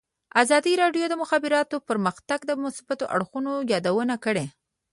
ازادي 0.41 0.73
راډیو 0.81 1.05
د 1.09 1.09
د 1.11 1.15
مخابراتو 1.23 1.75
پرمختګ 1.89 2.39
د 2.45 2.51
مثبتو 2.63 3.05
اړخونو 3.15 3.51
یادونه 3.71 4.15
کړې. 4.25 4.45